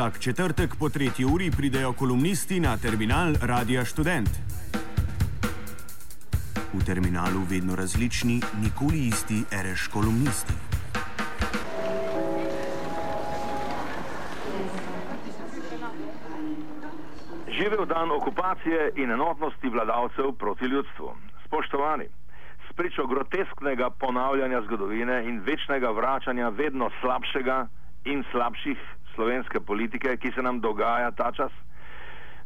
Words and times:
Vsak 0.00 0.18
četrtek 0.18 0.70
po 0.78 0.88
tretji 0.88 1.24
uri 1.34 1.50
pridejo 1.56 1.92
kolumnisti 1.92 2.60
na 2.60 2.76
terminal 2.76 3.34
Radia 3.42 3.84
Student. 3.84 4.28
V 6.72 6.84
terminalu 6.86 7.40
vedno 7.50 7.76
različni, 7.76 8.40
nikoli 8.62 8.98
isti, 9.12 9.44
reš 9.64 9.88
kolumnisti. 9.92 10.52
Živel 17.58 17.84
dan 17.86 18.10
okupacije 18.10 18.92
in 18.96 19.10
enotnosti 19.10 19.68
vladavcev 19.68 20.32
proti 20.32 20.64
ljudstvu. 20.64 21.12
Spoštovani, 21.44 22.06
spričo 22.72 23.06
grotesknega 23.06 23.90
ponavljanja 23.90 24.62
zgodovine 24.62 25.24
in 25.28 25.40
večnega 25.40 25.90
vračanja 25.90 26.48
vedno 26.48 26.90
slabšega 27.00 27.66
in 28.04 28.24
slabših 28.32 28.78
slovenske 29.14 29.60
politike, 29.60 30.16
ki 30.16 30.32
se 30.34 30.42
nam 30.42 30.60
dogaja 30.60 31.10
ta 31.10 31.32
čas, 31.32 31.52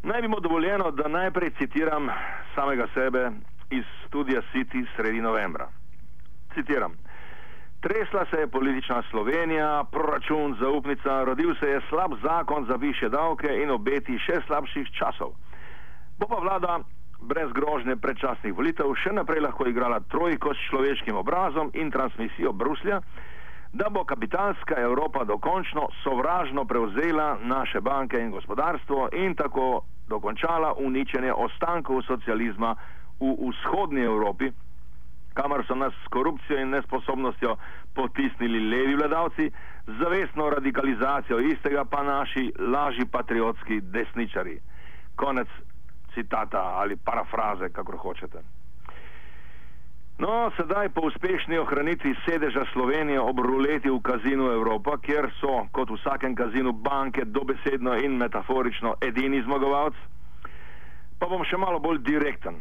naj 0.03 0.23
bi 0.23 0.29
mu 0.29 0.41
dovoljeno, 0.41 0.91
da 0.91 1.09
najprej 1.09 1.51
citiram 1.59 2.09
samega 2.55 2.87
sebe 2.95 3.31
iz 3.71 3.85
studija 4.07 4.43
City 4.53 4.87
sredi 4.97 5.21
novembra. 5.21 5.69
Citiram. 6.55 6.93
Tresla 7.81 8.27
se 8.31 8.37
je 8.41 8.51
politična 8.51 9.03
Slovenija, 9.11 9.85
proračun, 9.93 10.57
zaupnica, 10.61 11.25
rodil 11.25 11.55
se 11.61 11.67
je 11.67 11.81
slab 11.89 12.13
zakon 12.23 12.67
za 12.67 12.77
više 12.77 13.09
davke 13.09 13.49
in 13.63 13.71
obeti 13.71 14.19
še 14.19 14.41
slabših 14.47 14.89
časov. 14.99 15.35
Bo 16.19 16.27
pa 16.27 16.39
vlada 16.41 16.79
brez 17.21 17.53
grožnje 17.53 17.97
predčasnih 17.97 18.55
volitev 18.55 18.93
še 19.03 19.13
naprej 19.13 19.41
lahko 19.45 19.67
igrala 19.69 20.01
trojko 20.01 20.55
s 20.55 20.65
človeškim 20.71 21.17
obrazom 21.17 21.71
in 21.75 21.91
transmisijo 21.91 22.53
Bruslja, 22.53 23.01
da 23.75 23.91
bo 23.91 24.05
kapitalska 24.05 24.75
Evropa 24.79 25.25
dokončno 25.25 25.89
sovražno 26.03 26.65
prevzela 26.65 27.39
naše 27.43 27.81
banke 27.81 28.21
in 28.21 28.31
gospodarstvo 28.31 29.09
in 29.13 29.35
tako 29.35 29.81
dokončala 30.09 30.75
uničenje 30.79 31.33
ostankov 31.33 32.03
socializma 32.03 32.77
v 33.21 33.35
vzhodnji 33.51 34.03
Evropi, 34.03 34.51
kamor 35.35 35.65
so 35.67 35.75
nas 35.75 35.93
s 36.05 36.09
korupcijo 36.09 36.61
in 36.61 36.71
nesposobnostjo 36.71 37.57
potisnili 37.95 38.71
levi 38.71 38.95
vladavci, 38.95 39.51
zavestno 39.87 40.51
radikalizacijo 40.51 41.41
istega 41.41 41.85
pa 41.85 42.03
naši 42.03 42.53
lažji 42.59 43.07
patriotski 43.07 43.81
desničari. 43.81 44.61
Konec 45.17 45.49
citata 46.15 46.63
ali 46.63 46.97
parafraze, 46.97 47.69
kako 47.69 47.97
hočete. 47.97 48.39
No, 50.19 50.51
sedaj 50.57 50.89
po 50.95 51.01
uspešni 51.01 51.59
ohranitvi 51.59 52.15
sedeža 52.23 52.63
Slovenije 52.73 53.21
ob 53.21 53.39
ruleti 53.39 53.91
v 53.91 53.99
kazinu 53.99 54.47
Evropa, 54.53 54.95
kjer 55.03 55.27
so, 55.41 55.67
kot 55.75 55.91
v 55.91 55.99
vsakem 55.99 56.37
kazinu, 56.39 56.73
banke 56.73 57.25
dobesedno 57.25 57.97
in 57.99 58.15
metaforično 58.17 58.95
edini 59.03 59.43
zmagovalci, 59.43 59.99
pa 61.19 61.27
bom 61.27 61.43
še 61.43 61.59
malo 61.59 61.81
bolj 61.83 61.99
direkten. 62.07 62.61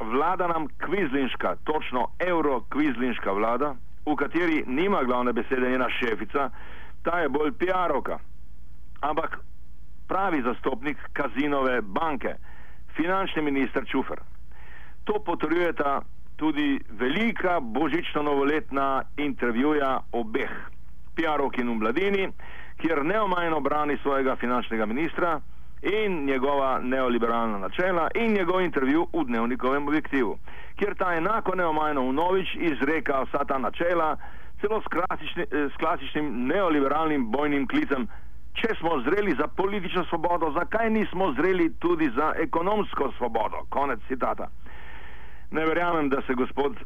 Vlada 0.00 0.48
nam 0.48 0.70
kvizlinška, 0.80 1.56
točno 1.68 2.06
euro-kvizlinška 2.24 3.36
vlada, 3.36 3.74
v 4.06 4.16
kateri 4.16 4.64
nima 4.66 5.04
glavne 5.04 5.36
besede 5.36 5.70
njena 5.70 5.90
šefica, 6.00 6.48
ta 7.04 7.20
je 7.20 7.28
bolj 7.28 7.52
PR-ovka. 7.60 8.16
Ampak 9.04 9.38
pravi 10.08 10.40
zastopnik 10.42 10.96
kazinove 11.12 11.82
banke, 11.82 12.34
finančni 12.96 13.42
minister 13.42 13.84
Čufer. 13.84 14.24
To 15.04 15.20
potrjujeta 15.20 16.00
tudi 16.36 16.80
velika 16.90 17.60
božično-novoletna 17.60 19.02
intervjuja 19.16 20.00
obeh, 20.12 20.50
PR-ovk 21.16 21.58
in 21.58 21.70
v 21.70 21.74
mladini, 21.74 22.28
kjer 22.76 23.04
neomajno 23.04 23.60
brani 23.60 23.96
svojega 24.02 24.36
finančnega 24.36 24.86
ministra 24.86 25.40
in 25.82 26.24
njegova 26.24 26.80
neoliberalna 26.82 27.58
načela 27.58 28.08
in 28.14 28.32
njegov 28.32 28.60
intervju 28.60 29.06
v 29.12 29.24
dnevnikovem 29.24 29.88
objektivu, 29.88 30.38
kjer 30.76 30.94
ta 30.94 31.14
enako 31.14 31.54
neomajno 31.54 32.08
vnovič 32.08 32.54
izreka 32.54 33.22
vsa 33.22 33.44
ta 33.44 33.58
načela, 33.58 34.16
celo 34.60 34.80
s, 34.80 34.84
klasični, 34.84 35.44
s 35.50 35.76
klasičnim 35.76 36.46
neoliberalnim 36.46 37.30
bojnim 37.30 37.68
klicem, 37.68 38.08
če 38.54 38.74
smo 38.80 39.00
zreli 39.00 39.34
za 39.38 39.46
politično 39.46 40.04
svobodo, 40.04 40.52
zakaj 40.58 40.90
nismo 40.90 41.32
zreli 41.32 41.72
tudi 41.78 42.10
za 42.16 42.32
ekonomsko 42.38 43.12
svobodo? 43.18 43.66
Konec 43.68 44.00
citata. 44.08 44.48
Ne 45.54 45.64
verjamem, 45.66 46.08
da 46.08 46.22
se 46.26 46.34
gospod 46.34 46.76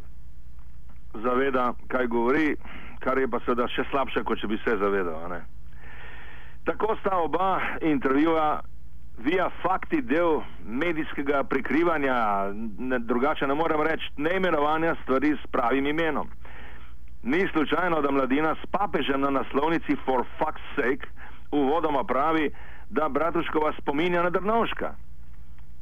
zaveda, 1.14 1.72
kaj 1.88 2.06
govori, 2.06 2.56
kar 3.00 3.18
je 3.18 3.28
pa 3.30 3.40
seveda 3.40 3.68
še 3.72 3.86
slabše, 3.90 4.24
kot 4.28 4.42
če 4.42 4.50
bi 4.50 4.58
se 4.60 4.76
zavedal. 4.76 5.32
Tako 6.68 6.96
sta 7.00 7.16
oba 7.16 7.48
intervjuja 7.80 8.60
via 9.24 9.48
fakti 9.62 10.02
del 10.04 10.42
medijskega 10.64 11.42
prikrivanja, 11.48 12.18
ne, 12.78 13.00
drugače 13.08 13.48
ne 13.48 13.56
morem 13.56 13.82
reči, 13.88 14.12
neimenovanja 14.20 14.94
stvari 15.02 15.32
s 15.40 15.50
pravim 15.50 15.86
imenom. 15.86 16.28
Ni 17.22 17.48
slučajno, 17.48 18.02
da 18.04 18.12
mladina 18.12 18.54
s 18.60 18.68
papežem 18.70 19.24
na 19.24 19.30
naslovnici 19.40 19.96
For 20.04 20.26
fuck's 20.38 20.68
sake 20.76 21.08
uvodoma 21.50 22.04
pravi, 22.04 22.50
da 22.90 23.08
Bratuškova 23.08 23.72
spominja 23.80 24.22
na 24.22 24.30
Drnovška. 24.30 24.94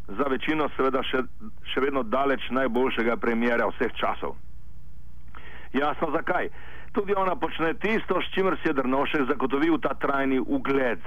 Za 0.09 0.29
večino 0.31 0.69
seveda 0.77 1.03
še, 1.03 1.25
še 1.73 1.83
vedno 1.83 2.03
daleč 2.03 2.47
najboljšega 2.51 3.17
premjera 3.17 3.67
vseh 3.73 3.93
časov. 3.99 4.37
Jasno 5.75 6.13
zakaj. 6.15 6.51
Tudi 6.95 7.13
ona 7.13 7.35
počne 7.37 7.75
tisto, 7.75 8.21
s 8.23 8.31
čimer 8.33 8.57
si 8.63 8.71
je 8.71 8.77
Drnovšek 8.79 9.27
zagotovil 9.29 9.81
ta 9.83 9.93
trajni 9.99 10.39
ugled 10.41 11.03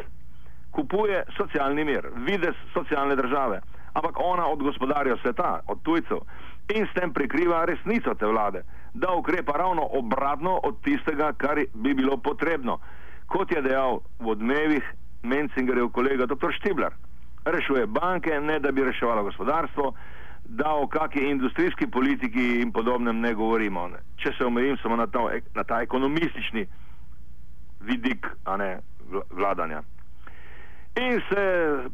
kupuje 0.72 1.24
socialni 1.38 1.84
mir, 1.84 2.10
vides 2.16 2.56
socialne 2.74 3.16
države, 3.16 3.62
ampak 3.94 4.16
ona 4.18 4.48
od 4.48 4.64
gospodarja 4.64 5.18
sveta, 5.22 5.60
od 5.68 5.82
tujcev 5.82 6.20
in 6.76 6.86
s 6.86 6.94
tem 6.94 7.14
prikriva 7.14 7.66
resnico 7.66 8.14
te 8.14 8.26
vlade, 8.26 8.64
da 8.94 9.14
ukrepa 9.14 9.58
ravno 9.58 9.88
obratno 9.92 10.60
od 10.64 10.82
tistega, 10.82 11.34
kar 11.38 11.60
bi 11.74 11.94
bilo 11.94 12.18
potrebno. 12.18 12.78
Kot 13.28 13.52
je 13.52 13.62
dejal 13.62 14.00
v 14.20 14.28
odmevih 14.28 14.84
Mencingerjev 15.24 15.90
kolega 15.90 16.26
dr. 16.26 16.54
Štibler, 16.54 16.94
rešuje 17.46 17.88
banke, 17.88 18.40
ne 18.40 18.60
da 18.60 18.72
bi 18.72 18.84
reševalo 18.84 19.24
gospodarstvo, 19.24 19.94
da 20.46 20.74
o 20.74 20.88
kakšni 20.88 21.30
industrijski 21.30 21.88
politiki 21.88 22.62
in 22.62 22.72
podobnem 22.72 23.20
ne 23.20 23.34
govorimo. 23.34 23.88
Ne. 23.88 24.00
Če 24.18 24.34
se 24.38 24.46
omejim 24.46 24.78
samo 24.82 24.96
na, 24.96 25.08
to, 25.08 25.30
na 25.56 25.64
ta 25.64 25.82
ekonomistični 25.82 26.66
vidik 27.80 28.28
ne, 28.58 28.80
vladanja 29.30 29.84
in 31.00 31.22
se 31.30 31.44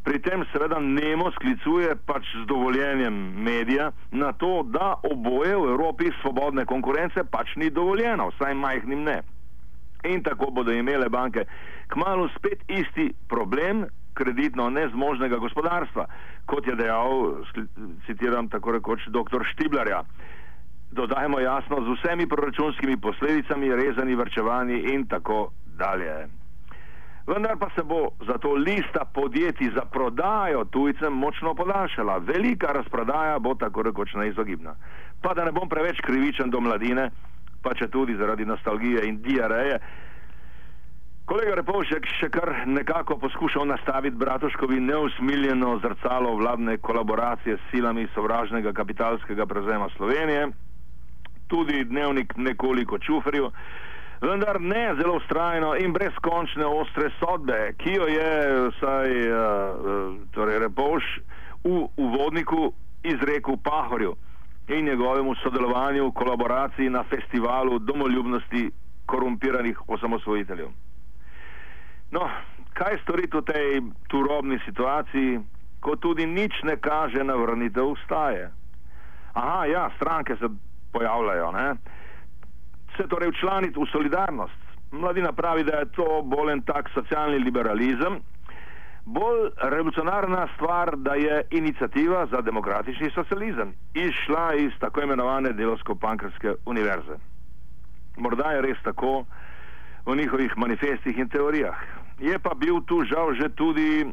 pri 0.03 0.19
tem 0.19 0.45
seveda 0.51 0.79
nemo 0.79 1.31
sklicuje 1.31 1.95
pač 2.07 2.25
z 2.41 2.45
dovoljenjem 2.47 3.15
medija 3.43 3.91
na 4.11 4.31
to, 4.33 4.63
da 4.63 4.95
oboje 5.11 5.55
v 5.55 5.69
Evropi 5.73 6.11
svobodne 6.21 6.65
konkurence 6.65 7.23
pač 7.31 7.55
ni 7.55 7.69
dovoljeno, 7.69 8.29
vsaj 8.33 8.53
majhnim 8.53 9.03
ne. 9.03 9.21
In 10.05 10.23
tako 10.23 10.51
bodo 10.51 10.71
imele 10.71 11.09
banke 11.09 11.45
kmalo 11.87 12.29
spet 12.37 12.63
isti 12.67 13.11
problem 13.29 13.85
kreditno 14.15 14.69
nezmožnega 14.69 15.37
gospodarstva, 15.37 16.05
kot 16.49 16.67
je 16.67 16.75
dejal, 16.75 17.43
citiram 18.07 18.49
tako 18.49 18.77
rekoč, 18.79 19.05
dr. 19.11 19.43
Štiblarja. 19.51 20.03
Dodajmo 20.95 21.39
jasno, 21.39 21.81
z 21.83 21.97
vsemi 21.99 22.27
proračunskimi 22.27 22.97
posledicami, 22.97 23.75
rezani, 23.75 24.15
vrčevani 24.15 24.79
in 24.95 25.05
tako 25.11 25.51
dalje 25.77 26.25
vendar 27.27 27.57
pa 27.57 27.69
se 27.75 27.83
bo 27.83 28.09
zato 28.27 28.53
lista 28.53 29.05
podjetij 29.13 29.71
za 29.75 29.85
prodajo 29.85 30.65
tujcem 30.65 31.13
močno 31.13 31.55
podaljšala. 31.55 32.17
Velika 32.17 32.67
razprodaja 32.67 33.39
bo 33.39 33.55
tako 33.55 33.81
rekoč 33.81 34.13
neizogibna. 34.13 34.75
Pa 35.21 35.33
da 35.33 35.45
ne 35.45 35.51
bom 35.51 35.69
preveč 35.69 36.01
krivičen 36.01 36.49
do 36.49 36.61
mladine, 36.61 37.09
pa 37.63 37.73
če 37.73 37.87
tudi 37.87 38.15
zaradi 38.15 38.45
nostalgije 38.45 39.07
in 39.07 39.21
diareje. 39.21 39.79
Kolega 41.25 41.55
Repovšek 41.57 42.05
še 42.19 42.29
kar 42.29 42.51
nekako 42.69 43.17
poskušal 43.17 43.65
nastaviti 43.67 44.17
Bratuškovi 44.17 44.79
neusmiljeno 44.79 45.79
zrcalo 45.81 46.35
vladne 46.35 46.77
kolaboracije 46.77 47.57
s 47.57 47.71
silami 47.71 48.07
sovražnega 48.13 48.73
kapitalskega 48.73 49.45
prevzema 49.45 49.89
Slovenije, 49.97 50.51
tudi 51.47 51.83
dnevnik 51.83 52.37
nekoliko 52.37 52.99
čufril 52.99 53.49
vendar 54.21 54.61
ne 54.61 54.95
zelo 54.95 55.15
ustrajno 55.17 55.75
in 55.75 55.93
brezkončne 55.93 56.65
ostre 56.65 57.09
sodbe, 57.19 57.73
ki 57.77 57.93
jo 57.93 58.07
je 58.07 58.31
vsaj 58.69 59.11
uh, 59.29 60.15
torej 60.31 60.59
Repoš 60.59 61.03
v 61.63 61.87
uvodniku 61.97 62.71
izrekel 63.03 63.57
Pahorju 63.63 64.15
in 64.67 64.85
njegovemu 64.85 65.35
sodelovanju 65.35 66.07
v 66.07 66.13
kolaboraciji 66.13 66.89
na 66.89 67.03
festivalu 67.03 67.79
domoljubnosti 67.79 68.71
korumpiranih 69.05 69.89
osamosvojiteljev. 69.89 70.67
No, 72.11 72.29
kaj 72.73 72.99
storiti 73.03 73.37
v 73.37 73.41
tej 73.41 73.81
turobni 74.07 74.59
situaciji, 74.65 75.39
ko 75.79 75.95
tudi 75.95 76.25
nič 76.25 76.63
ne 76.63 76.77
kaže 76.77 77.23
na 77.23 77.35
vrnitev 77.35 77.95
ustaje? 77.95 78.49
Aha, 79.33 79.65
ja, 79.65 79.89
stranke 79.95 80.35
se 80.35 80.49
pojavljajo, 80.91 81.51
ne? 81.51 81.75
se 82.95 83.03
torej 83.11 83.29
včlaniti 83.29 83.79
v 83.79 83.85
solidarnost. 83.91 84.61
Mladina 84.91 85.33
pravi, 85.35 85.63
da 85.63 85.81
je 85.83 85.91
to 85.91 86.21
bolj 86.23 86.51
en 86.51 86.61
tak 86.63 86.87
socialni 86.93 87.39
liberalizem, 87.43 88.21
Bolj 89.05 89.49
revolucionarna 89.61 90.47
stvar, 90.55 90.97
da 90.97 91.13
je 91.13 91.41
inicijativa 91.51 92.25
za 92.25 92.41
demokratični 92.41 93.11
socializem 93.11 93.73
izšla 93.93 94.53
iz 94.53 94.71
tako 94.79 95.01
imenovane 95.01 95.53
delovsko-pankrske 95.53 96.53
univerze. 96.65 97.17
Morda 98.17 98.51
je 98.51 98.61
res 98.61 98.77
tako 98.83 99.25
v 100.05 100.15
njihovih 100.15 100.57
manifestih 100.57 101.17
in 101.17 101.29
teorijah. 101.29 101.75
Je 102.19 102.39
pa 102.39 102.53
bil 102.55 102.81
tu 102.85 103.03
žal 103.03 103.33
že 103.33 103.49
tudi 103.49 104.05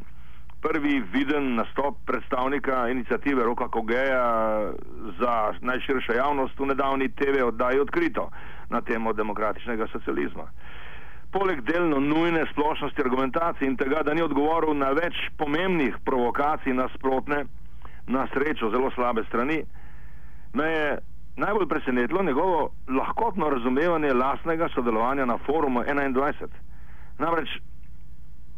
prvi 0.61 1.03
viden 1.13 1.55
nastop 1.55 1.97
predstavnika 2.05 2.89
inicijative 2.89 3.43
Roka 3.43 3.67
Kogeja 3.67 4.71
za 5.19 5.53
najširšo 5.61 6.13
javnost 6.13 6.59
v 6.59 6.65
nedavni 6.65 7.09
TV 7.09 7.43
oddaji 7.45 7.79
odkrito 7.79 8.29
na 8.69 8.81
temo 8.81 9.13
demokratičnega 9.13 9.87
socializma. 9.91 10.47
Poleg 11.31 11.61
delno 11.61 11.99
nujne 11.99 12.45
splošnosti 12.51 13.01
argumentacije 13.01 13.67
in 13.67 13.77
tega, 13.77 14.03
da 14.03 14.13
ni 14.13 14.21
odgovoril 14.21 14.77
na 14.77 14.91
več 14.93 15.17
pomembnih 15.37 15.97
provokacij 16.05 16.73
nasprotne, 16.73 17.45
na 18.07 18.27
srečo 18.33 18.69
zelo 18.69 18.91
slabe 18.91 19.23
strani, 19.27 19.63
me 20.53 20.67
je 20.71 20.97
najbolj 21.35 21.67
presenetilo 21.67 22.23
njegovo 22.23 22.69
lahkotno 22.87 23.49
razumevanje 23.49 24.13
lastnega 24.13 24.69
sodelovanja 24.75 25.25
na 25.25 25.37
forumu 25.37 25.81
21. 25.81 26.47
Namreč 27.19 27.49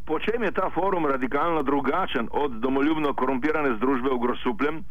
po 0.06 0.18
čem 0.18 0.42
je 0.42 0.52
ta 0.52 0.70
forum 0.70 1.06
radikalno 1.06 1.62
drugačen 1.62 2.28
od 2.32 2.52
domoljubno 2.52 3.14
korumpirane 3.14 3.76
združbe 3.76 4.10
v 4.10 4.18
Grosupljem, 4.18 4.84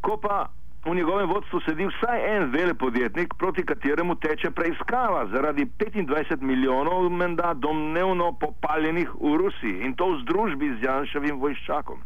ko 0.00 0.16
pa 0.16 0.46
v 0.84 0.94
njegovem 0.94 1.28
vodstvu 1.28 1.60
sedi 1.60 1.86
vsaj 1.86 2.36
en 2.36 2.50
velepodjetnik, 2.50 3.34
proti 3.38 3.64
kateremu 3.66 4.14
teče 4.14 4.50
preiskava 4.50 5.26
zaradi 5.32 5.66
25 5.78 6.40
milijonov 6.40 7.10
menda 7.10 7.54
domnevno 7.54 8.32
popaljenih 8.40 9.10
v 9.20 9.36
Rusiji 9.36 9.84
in 9.84 9.94
to 9.94 10.12
v 10.12 10.22
združbi 10.22 10.74
z 10.74 10.86
Janševim 10.86 11.40
vojščakom. 11.40 12.00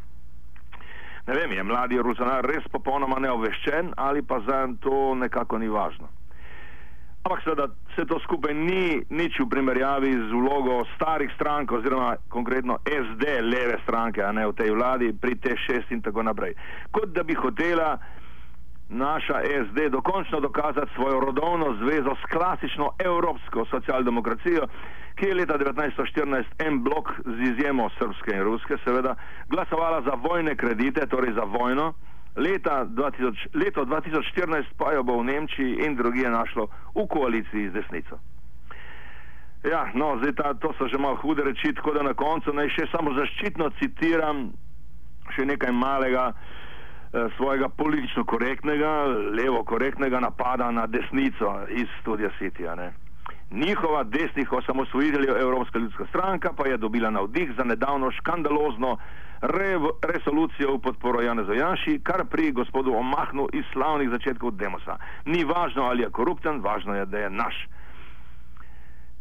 Ne 1.26 1.34
vem, 1.34 1.52
je 1.52 1.62
mladi 1.62 2.02
Rusanar 2.02 2.42
res 2.46 2.64
popolnoma 2.72 3.20
neobveščen 3.22 3.92
ali 3.96 4.24
pa 4.26 4.40
za 4.42 4.66
to 4.82 5.14
nekako 5.14 5.58
ni 5.62 5.68
važno. 5.70 6.08
Ampak 7.22 7.44
seveda 7.44 7.68
vse 7.92 8.04
to 8.10 8.18
skupaj 8.24 8.50
ni 8.50 8.98
nič 9.14 9.38
v 9.38 9.46
primerjavi 9.46 10.10
z 10.10 10.30
vlogo 10.34 10.80
starih 10.96 11.30
strank 11.36 11.70
oziroma 11.70 12.16
konkretno 12.28 12.80
SD 12.82 13.36
leve 13.46 13.78
stranke, 13.84 14.24
a 14.26 14.32
ne 14.34 14.48
v 14.50 14.56
tej 14.58 14.74
vladi, 14.74 15.12
pri 15.14 15.38
T6 15.38 15.94
in 15.94 16.02
tako 16.02 16.26
naprej. 16.26 16.56
Kot 16.90 17.14
da 17.14 17.22
bi 17.22 17.38
hotela 17.38 17.94
naša 18.92 19.40
SD 19.66 19.88
dokončno 19.88 20.40
dokazati 20.40 20.94
svojo 20.94 21.20
rodovno 21.20 21.76
zvezo 21.80 22.14
s 22.14 22.24
klasično 22.32 22.90
evropsko 23.04 23.64
socialdemokracijo, 23.64 24.66
ki 25.14 25.26
je 25.26 25.34
leta 25.34 25.58
1914 25.58 26.44
en 26.66 26.82
blok 26.82 27.10
z 27.24 27.42
izjemo 27.50 27.90
srpske 27.98 28.30
in 28.36 28.42
ruske, 28.42 28.76
seveda, 28.84 29.14
glasovala 29.48 30.02
za 30.02 30.14
vojne 30.28 30.56
kredite, 30.56 31.06
torej 31.06 31.32
za 31.32 31.44
vojno. 31.44 31.92
Leta 32.36 32.84
2000, 32.84 33.46
leto 33.54 33.84
2014 33.84 34.64
pa 34.78 34.92
jo 34.92 35.02
bo 35.02 35.18
v 35.20 35.24
Nemčiji 35.24 35.76
in 35.86 35.96
drugje 35.96 36.30
našlo 36.30 36.68
v 36.94 37.06
koaliciji 37.08 37.68
z 37.68 37.72
desnico. 37.72 38.18
Ja, 39.64 39.90
no, 39.94 40.16
zdaj 40.18 40.32
ta, 40.32 40.54
to 40.54 40.72
so 40.78 40.88
že 40.88 40.98
malo 40.98 41.16
hude 41.16 41.42
reči, 41.44 41.74
tako 41.74 41.92
da 41.92 42.02
na 42.02 42.14
koncu 42.14 42.52
naj 42.52 42.68
še 42.68 42.86
samo 42.90 43.12
zaščitno 43.14 43.70
citiram 43.78 44.50
še 45.36 45.44
nekaj 45.46 45.72
malega 45.72 46.32
eh, 46.32 46.62
svojega 47.36 47.68
politično 47.68 48.24
korektnega, 48.24 49.06
levo 49.38 49.64
korektnega 49.64 50.20
napada 50.20 50.70
na 50.70 50.86
desnico 50.86 51.60
iz 51.68 51.88
Studia 52.00 52.30
City. 52.40 52.90
Njihova 53.50 54.04
desnih 54.04 54.52
osamosvojiteljev 54.52 55.36
Evropska 55.36 55.78
ljudska 55.78 56.06
stranka 56.06 56.52
pa 56.56 56.68
je 56.68 56.76
dobila 56.76 57.10
navdih 57.10 57.52
za 57.56 57.64
nedavno 57.64 58.10
škandalozno 58.10 58.96
re, 59.42 59.78
resolucijo 60.02 60.74
v 60.74 60.78
podporo 60.78 61.20
Janezu 61.20 61.52
Janši, 61.52 62.00
kar 62.02 62.24
pri 62.24 62.52
gospodu 62.52 62.94
omahnu 62.94 63.48
iz 63.52 63.64
slavnih 63.72 64.10
začetkov 64.10 64.50
demosa. 64.50 64.96
Ni 65.24 65.44
važno, 65.44 65.82
ali 65.82 66.02
je 66.02 66.10
korupten, 66.10 66.60
važno 66.60 66.94
je, 66.94 67.06
da 67.06 67.18
je 67.18 67.30
naš. 67.30 67.68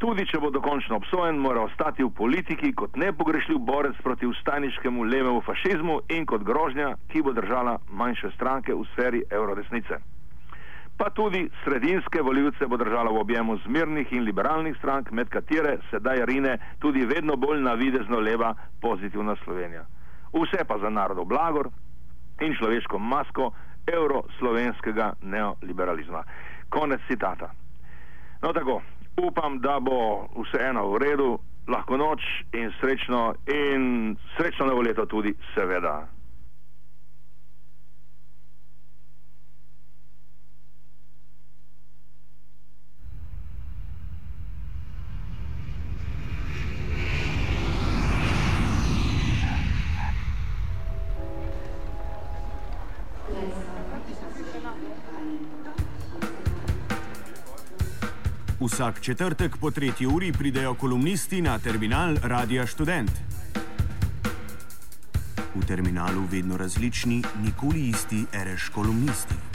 Tudi, 0.01 0.25
če 0.25 0.39
bo 0.42 0.50
dokončno 0.50 0.98
obsojen, 0.98 1.38
mora 1.38 1.62
ostati 1.68 2.03
v 2.03 2.09
politiki 2.18 2.71
kot 2.74 2.98
nepogrešljiv 2.98 3.59
borec 3.68 4.00
proti 4.01 4.25
ustaniškemu 4.25 5.03
levemu 5.03 5.44
fašizmu 5.45 6.00
in 6.18 6.25
kot 6.25 6.42
grožnja, 6.44 6.95
ki 7.13 7.21
bo 7.21 7.36
držala 7.38 7.77
manjše 8.01 8.33
stranke 8.33 8.74
v 8.74 8.88
sferi 8.95 9.21
eurodesnice. 9.30 10.01
Pa 10.98 11.09
tudi 11.13 11.45
sredinske 11.63 12.21
voljivce 12.21 12.65
bo 12.68 12.81
držala 12.81 13.13
v 13.13 13.21
objemu 13.21 13.57
zmirnih 13.68 14.12
in 14.12 14.25
liberalnih 14.25 14.75
strank, 14.81 15.12
med 15.12 15.30
katere 15.30 15.77
sedaj 15.94 16.25
rine 16.25 16.57
tudi 16.80 17.06
vedno 17.06 17.38
bolj 17.38 17.62
navidezno 17.62 18.19
leva 18.19 18.56
pozitivna 18.81 19.38
Slovenija 19.45 19.86
vse 20.33 20.63
pa 20.68 20.77
za 20.77 20.89
narodov 20.89 21.25
blagor 21.25 21.69
in 22.42 22.56
človeško 22.56 23.00
masko 23.00 23.51
evroslovenskega 23.88 25.13
neoliberalizma. 25.21 26.24
Konec 26.69 27.01
citata. 27.07 27.51
No 28.42 28.53
tako, 28.53 28.81
upam, 29.28 29.60
da 29.60 29.80
bo 29.80 30.28
vseeno 30.44 30.88
v 30.92 30.98
redu, 31.04 31.30
lahko 31.68 31.98
noč 31.98 32.22
in 32.54 32.72
srečno 32.80 33.34
in 33.48 34.16
srečno 34.38 34.66
novo 34.66 34.82
leto 34.82 35.06
tudi, 35.06 35.34
seveda. 35.56 36.08
Vsak 58.72 59.02
četrtek 59.02 59.58
po 59.58 59.72
tretji 59.72 60.08
uri 60.08 60.32
pridejo 60.32 60.74
kolumnisti 60.74 61.42
na 61.42 61.60
terminal 61.60 62.16
Radia 62.24 62.68
Student. 62.68 63.12
V 65.56 65.66
terminalu 65.68 66.24
vedno 66.32 66.58
različni, 66.58 67.24
nikoli 67.44 67.90
isti, 67.90 68.25
reš 68.32 68.70
kolumnisti. 68.70 69.50